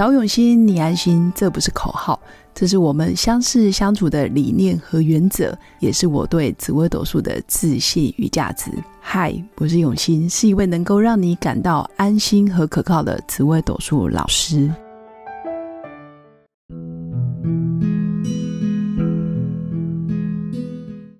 [0.00, 2.18] 找永新，你安心，这不是口号，
[2.54, 8.70] 这是我们相识相处的理念和原则，也是我对紫微斗数的自信与价值。
[8.98, 14.72] 嗨，我是永新，是一位能够让你感到安心和可靠的紫微斗数老师。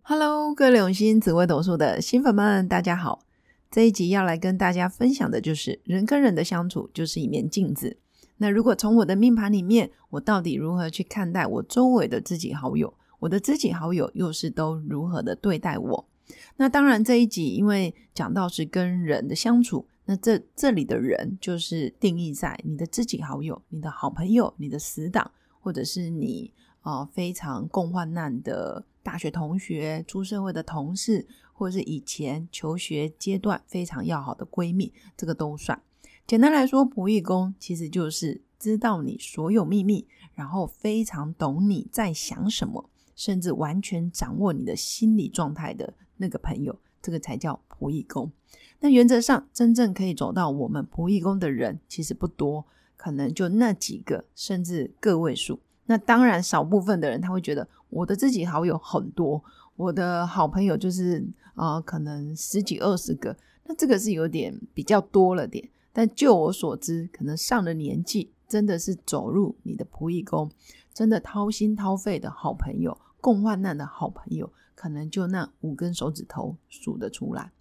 [0.00, 3.26] Hello，各位永新紫微斗数的新粉们，大家好。
[3.71, 7.99] 这一集要来跟大家分享的就是人跟人的相处就是一面镜子。
[8.43, 12.93] 那如果从我的命盘里面，我到底如何去看待我周围的知己好友？
[13.18, 16.08] 我的知己好友又是都如何的对待我？
[16.57, 25.30] 那当然这一集因为讲到是跟人的相处，那这这里的人就是定义在你的知己好友、你的好朋友、你的死党，
[25.61, 31.29] 或者是你啊非常共患难的大学同学、出社会的同事。
[31.52, 35.78] 或者是以前求学阶段非常要好的闺蜜，这个都算。
[36.30, 48.30] 简单来说，仆役宫其实就是知道你所有秘密，然后非常懂你在想什么，甚至完全掌握你的心理状态的那个朋友，这个才叫仆役宫。
[48.78, 52.64] 那原则上，真正可以走到我们仆役宫的人其实不多，
[52.96, 55.58] 可能就那几个，甚至个位数。
[55.86, 59.42] 那当然，少部分的人他会觉得我的自己好友很多。
[59.74, 65.68] 我的好朋友就是啊，可能十几二十个，那这个是有点比较多了点。
[65.92, 70.50] 但就我所知，可能上了年纪，真的是走入你的仆役宫，
[70.92, 77.52] 真的掏心掏肺的好朋友，共患难的好朋友，可能就那五根手指头数得出来。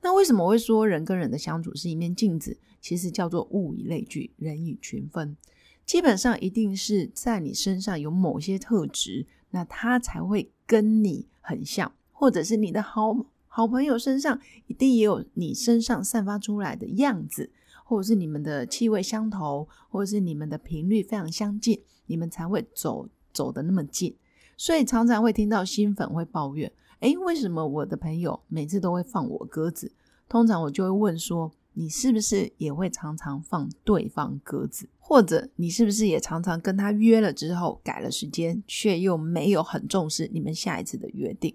[0.00, 2.58] 那为什么会说人跟人的相处是一面镜子？
[2.80, 5.36] 其实叫做物以类聚，人以群分。
[5.84, 11.26] 基本上一定是在你身上有某些特质，那他才会跟你。
[11.44, 17.50] 很像，或者是你的好好朋友身上一定也有你身上散发出来的样子，
[17.84, 24.16] 或者是你们的气味相投，或者是你们的频率非常相近，你们才会走走的那么近。
[24.56, 29.92] 所以常常会听到新粉会抱怨：诶，为什么我的朋友每次都会放我鸽子？
[30.28, 34.88] 通常我就会问说：你是不是也会常常放对方鸽子？
[34.98, 41.54] 或者你是不是也常常跟他约了之后改了时间，却又没有很重视你们下一次的约定？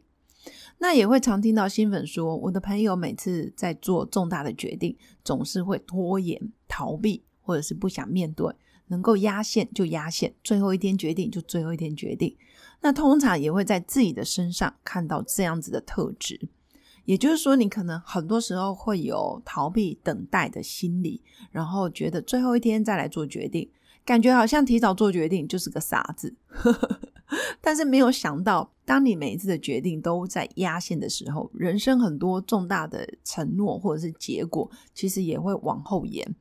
[0.79, 8.53] 那也会常听到新粉说，我的朋友每次在做重大的决定，总是会拖延、逃避，或者是不想面对，
[8.87, 12.37] 能够压线就压线，最后一天决定就最后一天决定。
[12.81, 16.47] 那通常也会在自己的身上看到这样子的特质。
[17.05, 23.71] 也就是说，你可能很多时候会有逃避、等待的心理，然后觉得最后一天再来做决定，
[24.05, 26.35] 感觉好像提早做决定就是个傻子。
[27.61, 36.35] 但是没有想到，当你每一次的决定都在压线的时候，人生很多重大的承诺或者是结果，其实也会往后延。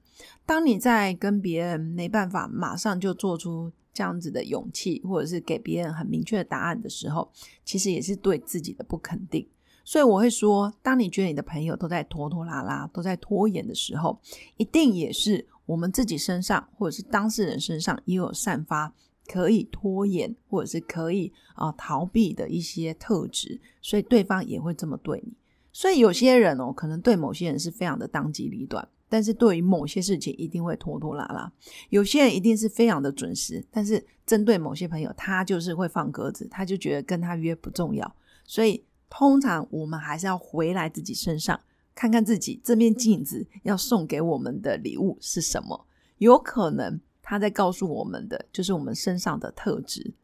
[0.47, 7.31] 当你在跟别人没办法马上就做出这样子的勇气，或者是给别人很明确的答案的时候，
[7.65, 9.47] 其实也是对自己的不肯定。
[9.85, 14.19] 所以我会说，当你觉得你的朋友都在拖拖拉拉、都在拖延的时候，
[14.57, 18.93] 一定也是我们自己身上，或者是当事人身上也有散发
[19.29, 25.33] 可以拖延，或者是可以啊逃避的一些特质，所以对方也会这么对你。
[25.73, 31.53] 所以有些人哦，可能对某些人是非常的当机立断，但是对于某些事情一定会拖拖拉拉；
[31.91, 38.83] 有些人一定是非常的准时，但是针对某些朋友，他就是会放鸽子，他就觉得跟他约不重要，所以。
[39.09, 41.59] 通常我们还是要回来自己身上，
[41.95, 45.87] 看看自己这面镜子要送给我们的礼物是什么。
[46.19, 50.15] 有可能他在告诉我们的就是我们身上的特质。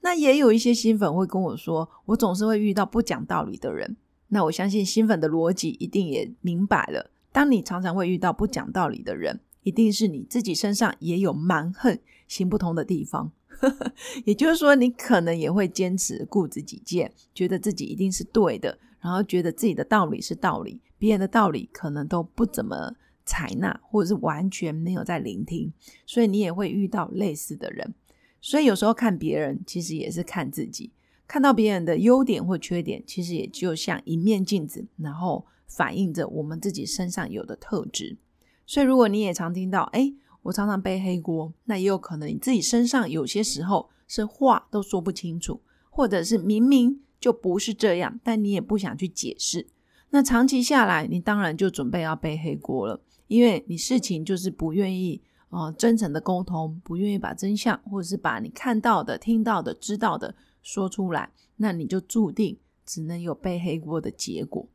[0.00, 3.96] 那也有一些新粉会跟我说，我总是会遇到不讲道理的人。
[4.28, 7.10] 那我相信新粉的逻辑一定也明白了。
[7.32, 13.30] 当你常常会遇到不讲道理的人，一定是你自己身上也有蛮横行不通的地方。
[14.24, 22.94] 也就是说，你可能也会坚持固执己见，觉得自己一定是对的，然后觉得自己的道理是道理，别人的道理可能都不怎么
[23.28, 25.70] 采纳，或者是完全没有在聆听，
[26.06, 27.94] 所以你也会遇到类似的人。
[28.40, 30.90] 所以有时候看别人，其实也是看自己，
[31.26, 38.16] 看到别人的优点或缺点，其实也就像一面镜子，然后反映着我们自己身上有的特质。
[38.64, 40.14] 所以如果你也常听到，哎。
[40.42, 45.60] 我常常背黑锅，那也有可能你自己身上有些时候是话都说不清楚，
[45.90, 49.66] 或者是明明就不是这样，但你也不想去解释。
[50.10, 64.66] 那长期下来，你当然就准备要背黑锅了，因为你事情就是不愿意啊真诚的沟通，不愿意把真相或者是把你看到的、听到的、知道的说出来，那你就注定只能有背黑锅的结果。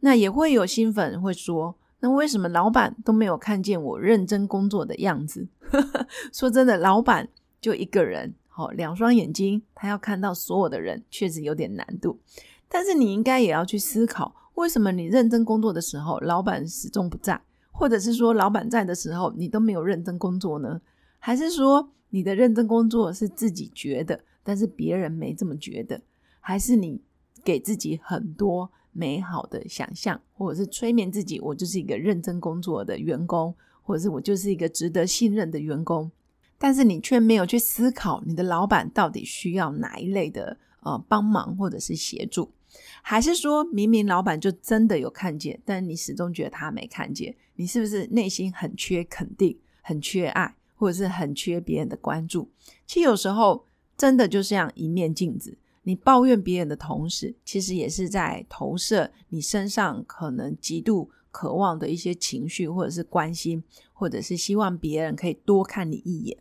[0.00, 1.76] 那也会有新粉会说。
[2.00, 5.48] 那为什么老板都没有看见我认真工作的样子？
[6.34, 7.26] 说真的，老板
[7.62, 12.20] 就一个人，好两双眼睛，他要看到所有的人，确实有点难度。
[12.68, 17.40] 但是你应该也要去思考，为什么你认真工作的时候，老板始终不在，
[17.74, 20.80] 或者是说老板在的时候，你都没有认真工作呢？
[21.18, 26.00] 还是说你的认真工作是自己觉得，但是别人没这么觉得？
[26.40, 27.02] 还是你
[27.42, 28.70] 给自己很多？
[28.96, 36.08] 美好的想象，或者是催眠自己，我就是一个认真工作的员工，或者是我就是一个值得信任的员工。
[36.58, 42.52] 但是你却没有去思考，你的老板到底需要哪一类的呃帮忙或者是协助，
[43.02, 47.34] 还是说明明老板就真的有看见，但你始终觉得他没看见？
[47.56, 52.50] 你是不是内心很缺肯定，很缺爱，或者是很缺别人的关注？
[52.86, 53.66] 其实有时候
[53.96, 55.56] 真的就像一面镜子。
[55.86, 63.62] 你抱怨别人的同时，其实也是在投射你身上可能极度渴望的一些情绪，或者是关心，
[63.92, 66.38] 或者是希望别人可以多看你一眼。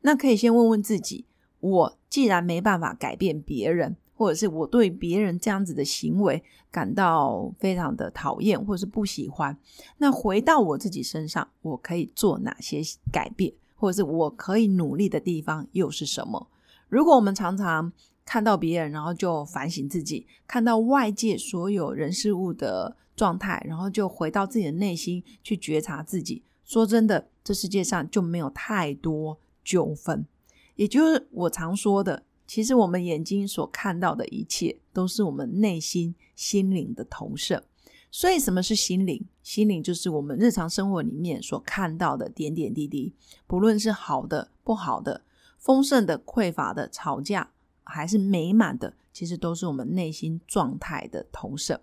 [0.00, 1.26] 那可以先问问自己：
[1.60, 9.56] 我既然没办法改变别人，或者是我对别人这样子的行为感到非常的讨厌，或者是不喜欢，
[9.98, 12.80] 那回到我自己身上，我可以做哪些
[13.12, 16.48] 改变，或者是我可以努力的地方又是什么？
[16.88, 17.92] 如果我们常常
[18.24, 26.42] 看到别人，然后就反省自己；看到外界所有人事物的状态，然后就回到自己的内心去觉察自己。
[26.64, 30.26] 说真的，这世界上就没有太多纠纷。
[30.74, 37.64] 也就是我常说的，其实我们眼睛所看到的一切，都是我们内心心灵的投射。
[38.10, 39.26] 所以，什么是心灵？
[39.42, 43.12] 心灵就是我们日常生活里面所看到的点点滴滴，
[43.46, 45.22] 不论是好的、不好的、
[45.58, 47.50] 丰盛的、匮乏的、吵架。
[47.88, 51.80] 还是美满的，其实都是我们内心状态的投射。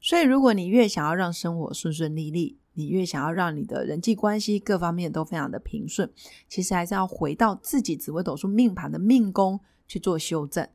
[0.00, 6.10] 所以，如果你越想要让生活顺顺利利，你越想要让你的人际关系各方面都非常的平顺，
[6.48, 10.68] 其实还是要回到自己紫微斗数命盘的命宫去做修正。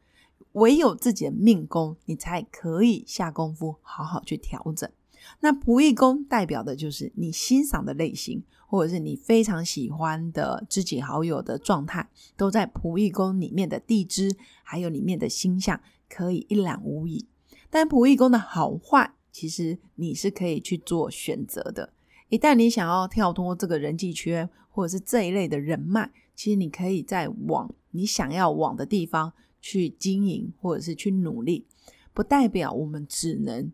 [0.53, 4.89] 唯有自己的命宫，你才可以下功夫好好去调整。
[5.41, 8.43] 那仆役宫代表的就是你欣赏的类型。
[8.71, 12.07] 或者是你非常喜欢的知己好友的状态，
[12.37, 17.25] 都在仆役宫里面的地支，还有里面的星象，可以一览无遗。
[17.71, 21.93] 但仆役宫的好坏，其实你是可以去做选择的。
[22.29, 31.65] 一旦你想要跳脱这个人际圈，或者是这一类的人脉，其实你可以在往你想要往的地方去经营，或者是去努力。
[32.13, 33.71] 不代表我们只能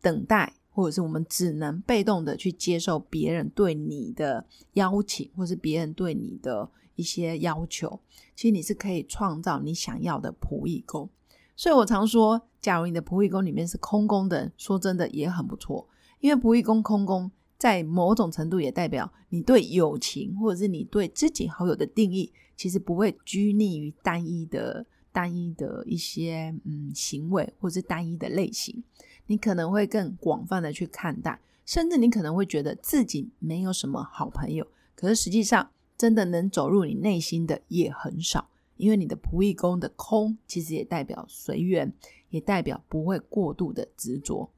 [0.00, 0.54] 等待。
[0.74, 8.00] 或者是我们只能被动的去接受别人对你的邀请，或是别人对你的一些要求。
[8.34, 11.10] 其实你是可以创造你想要的仆役工。
[11.54, 15.88] 所以我常说，假如你的仆役宫里面是空宫的，说真的也很不错。
[16.20, 28.82] 因为仆役宫空宫，在某种程度也代表你对友情，或者是你对知己好友的定义，其实不会拘泥于单一的、单一的一些嗯行为，或者是单一的类型。
[29.26, 34.66] 你可能会更广泛的去看待，甚至你可能会觉得自己没有什么好朋友。
[34.94, 41.92] 可是实际上，真的能走入你内心的也很少，因为你的仆役宫的空，其实也代表随缘，
[42.30, 44.50] 也代表不会过度的执着。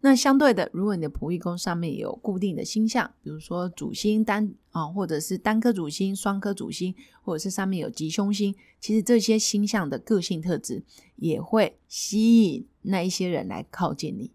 [0.00, 10.82] 那相对的，如果你的仆役宫上面有固定的星象，比如说主星单啊，或者是单颗主星、双颗主星，或者是上面有吉凶星，其实这些星象的个性特质
[11.16, 14.30] 也会吸引那一些人来靠近你。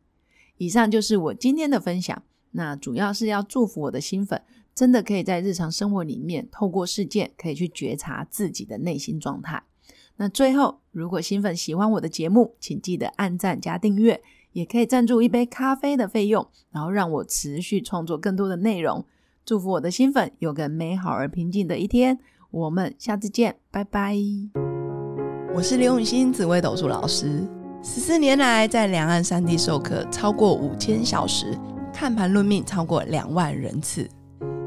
[0.57, 4.41] 以上就是我今天的分享，那主要是要祝福我的新粉，
[4.79, 9.61] 真的可以在日常生活里面透过事件，可以去觉察自己的内心状态。
[10.15, 14.21] 那最后，如果新粉喜欢我的节目，请记得按赞加订阅。
[14.53, 19.05] 也可以赞助一杯咖啡的费用，然后让我持续创作更多的内容。
[19.43, 22.17] 祝福我的新粉有个美好而平静的一天。
[22.49, 24.15] 我们下次见，拜拜。
[25.53, 27.45] 我是刘永新，紫薇斗数老师。
[27.83, 31.53] 十四年来，在两岸三地授课超过五千小时，
[31.93, 34.09] 看盘论命超过两万人次。